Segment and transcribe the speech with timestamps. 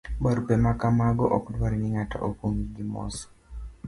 [0.23, 3.15] Barupe ma kamago ok dwar ni ng'ato okwong gi mos